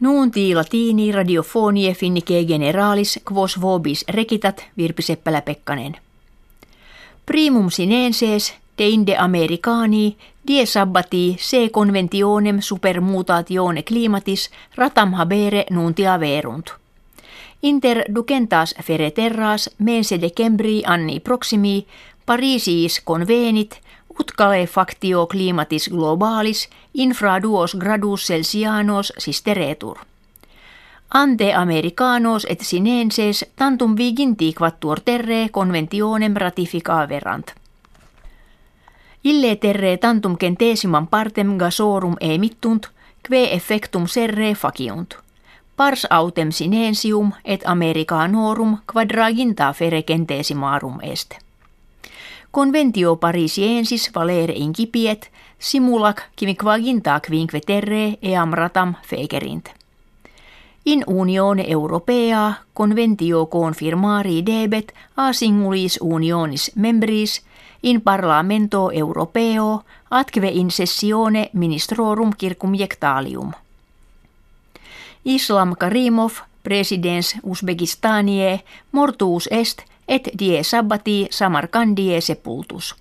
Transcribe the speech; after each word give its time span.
Nuunti 0.00 0.54
latini 0.54 1.12
radiofonie 1.12 1.94
finnike 1.94 2.44
generalis 2.44 3.20
quos 3.32 3.60
vobis 3.60 4.04
rekitat 4.08 4.64
Virpi 4.76 5.02
Seppälä-Pekkanen. 5.02 5.96
Primum 7.26 7.70
sinenses 7.70 8.54
de 8.78 8.88
inde 8.88 9.16
americani 9.18 10.16
die 10.48 10.66
sabbati 10.66 11.36
se 11.40 11.68
conventionem 11.68 12.60
supermutatione 12.60 13.82
climatis 13.82 14.50
ratam 14.74 15.14
habere 15.14 15.64
nuntia 15.70 16.20
verunt. 16.20 16.70
Inter 17.62 18.04
ducentas 18.14 18.74
fereterras 18.82 19.70
mense 19.78 20.20
decembri 20.20 20.82
anni 20.86 21.20
proximi 21.20 21.86
Parisiis 22.26 23.02
convenit 23.04 23.80
ut 24.20 24.32
factio 24.66 25.26
climatis 25.26 25.88
globalis 25.88 26.68
infra 26.94 27.42
duos 27.42 27.74
gradus 27.74 28.26
Celsianos 28.26 29.12
sisteretur. 29.18 29.98
Ante 31.10 31.54
Americanos 31.54 32.46
et 32.50 32.60
sinenses 32.60 33.44
tantum 33.56 33.96
viginti 33.96 34.52
quattuor 34.52 35.00
terre 35.00 35.48
conventionem 35.52 36.34
ratificaverant. 36.36 37.52
Ille 39.24 39.56
terre 39.56 39.96
tantum 39.96 40.36
centesiman 40.38 41.06
partem 41.06 41.58
gasorum 41.58 42.16
emittunt, 42.20 42.86
kve 43.22 43.54
effectum 43.54 44.06
serre 44.06 44.54
faciunt. 44.54 45.16
Pars 45.76 46.06
autem 46.10 46.50
sinensium 46.50 47.32
et 47.44 47.62
Americanorum 47.64 48.78
quadraginta 48.92 49.72
fere 49.72 50.02
centesimarum 50.02 51.00
est. 51.02 51.45
Conventio 52.56 53.16
Parisiensis 53.16 54.10
valere 54.14 54.54
incipiet, 54.56 55.30
simulac 55.58 56.22
quimiquaginta 56.38 57.20
quinque 57.20 57.60
terre 57.60 58.16
eam 58.22 58.54
ratam 58.54 58.94
fegerint. 59.04 59.68
In 60.84 61.04
unione 61.06 61.66
europea 61.68 62.54
conventio 62.72 63.46
confirmari 63.46 64.40
debet 64.46 64.94
a 65.16 65.32
singulis 65.32 65.98
unionis 66.00 66.70
membris 66.74 67.44
in 67.82 68.00
parlamento 68.00 68.90
europeo 68.90 69.84
atque 70.10 70.48
in 70.48 70.70
sessione 70.70 71.50
ministrorum 71.52 72.32
circumjectalium. 72.40 73.52
Islam 75.24 75.74
Karimov, 75.76 76.32
presidens 76.62 77.36
Uzbekistanie, 77.42 78.64
mortuus 78.92 79.46
est– 79.52 79.82
et 80.08 80.28
die 80.38 80.62
sabbati 80.64 81.26
Samarkandie 81.30 82.20
sepultus. 82.20 82.94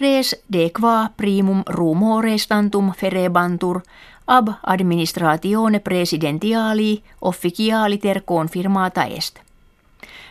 Res 0.00 0.36
de 0.52 0.70
qua 0.70 1.10
primum 1.16 1.62
rumore 1.66 2.38
stantum 2.38 2.92
ferebantur 2.92 3.82
ab 4.26 4.48
administratione 4.62 5.80
presidentiali 5.80 7.02
officialiter 7.20 8.22
confirmata 8.24 9.04
est. 9.04 9.38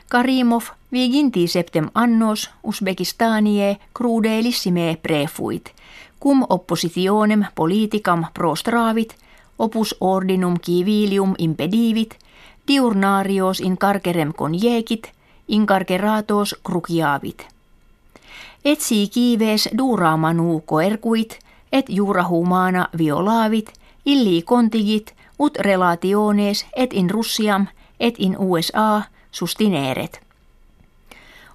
Karimov 0.10 0.64
viginti 0.92 1.48
septem 1.48 1.90
annos 1.94 2.50
Uzbekistanie 2.64 3.78
crudelissime 3.94 4.98
prefuit, 5.02 5.74
cum 6.20 6.46
oppositionem 6.50 7.46
politicam 7.56 8.26
prostravit, 8.34 9.16
opus 9.60 9.96
ordinum 10.00 10.56
civilium 10.66 11.34
impedivit, 11.38 12.16
diurnarios 12.68 13.60
in 13.60 13.78
carcerem 13.78 14.34
conjecit, 14.34 15.12
incarceratos 15.48 16.56
cruciavit. 16.64 17.48
Etsi 18.66 19.08
kiives 19.08 19.70
duramanu 19.78 20.64
koerkuit, 20.66 21.40
et 21.72 21.86
jura 21.90 22.28
humana 22.28 22.88
violaavit, 22.98 23.74
illi 24.06 24.42
kontigit, 24.42 25.14
ut 25.40 25.58
relationes 25.60 26.66
et 26.76 26.94
in 26.94 27.10
Russiam, 27.10 27.68
et 28.00 28.16
in 28.18 28.36
USA 28.40 29.02
sustineeret. 29.32 30.22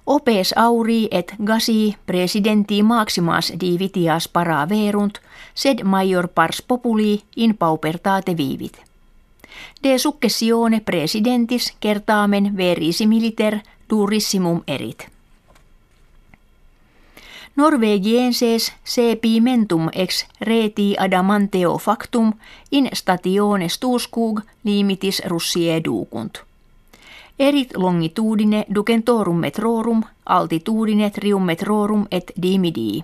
Opes 0.05 0.53
auri 0.57 1.07
et 1.11 1.35
gasi 1.45 1.95
presidenti 2.05 2.83
maximas 2.83 3.53
divitias 3.59 4.27
para 4.27 4.69
verunt, 4.69 5.19
sed 5.55 5.83
major 5.83 6.27
pars 6.27 6.61
populi 6.61 7.23
in 7.35 7.57
paupertate 7.57 8.37
vivit. 8.37 8.81
De 9.83 9.97
successione 9.99 10.81
presidentis 10.81 11.73
kertaamen 11.79 12.57
verisi 12.57 13.07
militer 13.07 13.59
turissimum 13.93 14.63
erit. 14.67 15.07
Norvegienses 17.55 18.73
se 18.83 19.17
pimentum 19.21 19.89
ex 19.93 20.25
reti 20.41 20.95
adamanteo 20.99 21.77
factum 21.77 22.33
in 22.71 22.89
statione 22.93 23.69
Stuskug 23.69 24.41
limitis 24.63 25.21
russie 25.25 25.83
ducunt. 25.83 26.41
Erit 27.39 27.77
longitudine 27.77 28.65
ducentorum 28.75 29.37
metrorum, 29.37 30.03
altitudine 30.25 31.09
trium 31.09 31.43
metrorum 31.43 32.07
et 32.11 32.31
dimidii. 32.41 33.03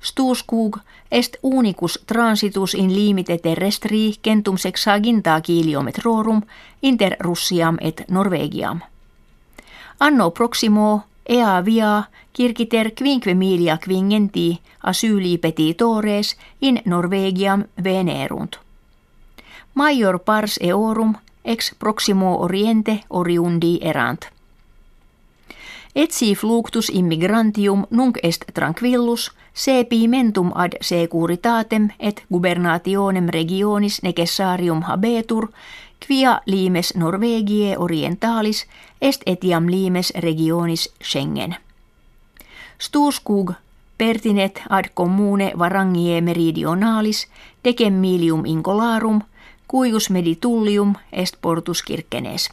Stuskug 0.00 0.78
est 1.10 1.36
unicus 1.42 2.00
transitus 2.06 2.74
in 2.74 2.94
limite 2.94 3.38
terrestri 3.38 4.14
centum 4.24 4.56
sexaginta 4.58 5.40
kiliometrorum 5.40 6.42
inter 6.82 7.16
Russiam 7.20 7.76
et 7.80 8.04
Norvegiam. 8.08 8.80
Anno 9.98 10.30
proximo 10.30 11.04
ea 11.28 11.64
via 11.64 12.04
kirkiter 12.32 12.92
quinque 12.94 13.34
milia 13.34 13.78
quingenti 13.78 14.60
asyli 14.82 15.38
petitores 15.38 16.36
in 16.60 16.82
Norvegiam 16.84 17.64
venerunt. 17.84 18.56
Major 19.74 20.18
pars 20.18 20.58
eorum 20.62 21.14
ex 21.44 21.74
proximo 21.78 22.42
oriente 22.42 23.04
oriundi 23.08 23.78
erant. 23.82 24.26
Etsi 25.94 26.34
fluctus 26.34 26.90
immigrantium 26.90 27.86
nunc 27.90 28.18
est 28.22 28.44
tranquillus, 28.54 29.32
se 29.54 29.84
pimentum 29.84 30.52
ad 30.54 30.76
securitatem 30.80 31.88
et 31.98 32.24
gubernationem 32.28 33.28
regionis 33.28 34.02
necessarium 34.02 34.82
habetur, 34.82 35.48
quia 36.06 36.40
limes 36.46 36.94
Norvegie 36.96 37.76
orientalis 37.78 38.66
est 39.00 39.22
etiam 39.26 39.68
limes 39.68 40.12
regionis 40.16 40.94
Schengen. 41.02 41.56
Stuskug 42.78 43.52
pertinet 43.98 44.62
ad 44.68 44.90
commune 44.94 45.52
varangie 45.58 46.20
meridionalis 46.20 47.26
decem 47.64 47.94
milium 47.94 48.44
incolarum, 48.44 49.22
cuius 49.68 50.10
meditullium 50.10 50.94
est 51.12 51.36
portus 51.40 51.82
kirkenes. 51.82 52.50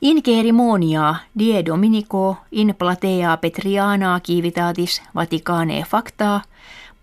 In 0.00 0.22
cerimonia 0.22 1.14
die 1.38 1.62
Dominico 1.66 2.36
in 2.50 2.74
platea 2.78 3.36
Petriana 3.36 4.20
civitatis 4.20 5.02
Vaticane 5.14 5.84
facta, 5.88 6.42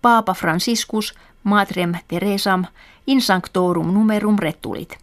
Paapa 0.02 0.34
Franciscus 0.34 1.14
matrem 1.44 1.94
Teresam 2.08 2.64
in 3.06 3.20
sanctorum 3.20 3.94
numerum 3.94 4.38
retulit. 4.38 4.98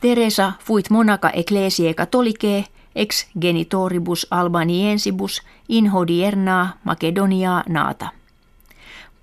Teresa 0.00 0.52
fuit 0.64 0.90
monaca 0.90 1.30
ecclesiae 1.30 1.94
catholicae 1.94 2.64
ex 2.94 3.26
genitoribus 3.40 4.26
albaniensibus 4.30 5.42
in 5.68 5.90
hodierna 5.90 6.76
Macedonia 6.84 7.64
nata. 7.68 8.10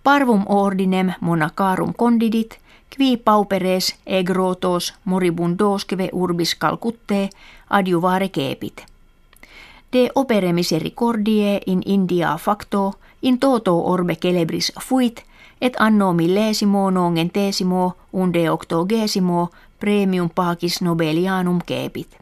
Parvum 0.03 0.43
ordinem 0.45 1.13
monacarum 1.21 1.93
condidit, 1.93 2.57
qui 2.97 3.17
pauperes 3.17 3.95
egrotos 4.05 4.93
moribundosque 5.05 6.09
urbis 6.13 6.55
calcutte 6.55 7.29
adjuvare 7.69 8.29
kepit. 8.29 8.85
De 9.93 10.09
opere 10.15 10.53
misericordiae 10.53 11.61
in 11.65 11.81
India 11.85 12.37
facto, 12.37 12.93
in 13.21 13.39
toto 13.39 13.77
orbe 13.77 14.15
celebris 14.15 14.71
fuit, 14.79 15.23
et 15.61 15.73
anno 15.79 16.13
millesimo 16.13 16.89
nongentesimo 16.89 17.95
unde 18.13 18.51
octogesimo 18.51 19.49
premium 19.79 20.29
pacis 20.29 20.81
nobelianum 20.81 21.59
kepit. 21.65 22.17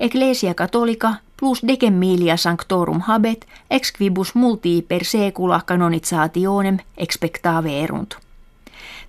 Ecclesia 0.00 0.54
Catholica 0.54 1.14
plus 1.40 1.62
decem 1.66 1.94
milia 1.94 2.36
sanctorum 2.36 3.00
habet 3.00 3.46
ex 3.70 3.92
quibus 3.98 4.34
multi 4.34 4.84
per 4.88 5.04
secula 5.04 5.60
canonizationem 5.66 6.78
expectaverunt. 6.96 8.14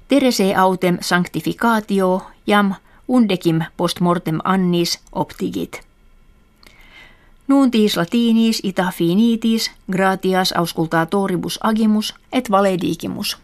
Terese 0.07 0.55
autem 0.55 0.97
sanctificatio 1.01 2.21
jam 2.47 2.73
undecim 3.07 3.61
post 3.77 3.99
mortem 3.99 4.39
annis 4.43 4.99
optigit. 5.11 5.88
Nuuntis 7.49 7.97
latinis 7.97 8.59
ita 8.63 8.91
finitis 8.91 9.71
gratias 9.91 10.51
auscultatoribus 10.51 11.59
agimus 11.63 12.13
et 12.31 12.51
valedigimus. 12.51 13.37